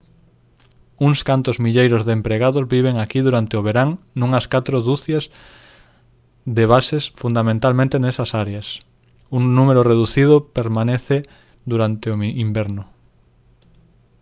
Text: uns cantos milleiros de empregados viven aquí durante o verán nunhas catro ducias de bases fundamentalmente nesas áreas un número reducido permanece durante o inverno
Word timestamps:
uns 1.07 1.19
cantos 1.29 1.57
milleiros 1.65 2.03
de 2.07 2.13
empregados 2.17 2.69
viven 2.75 2.95
aquí 2.97 3.19
durante 3.27 3.53
o 3.59 3.65
verán 3.67 3.89
nunhas 4.19 4.45
catro 4.53 4.77
ducias 4.89 5.23
de 6.55 6.63
bases 6.73 7.03
fundamentalmente 7.21 7.95
nesas 8.03 8.31
áreas 8.43 8.67
un 9.37 9.43
número 9.57 9.81
reducido 9.91 10.33
permanece 10.57 11.17
durante 11.71 12.05
o 12.13 12.15
inverno 12.45 12.83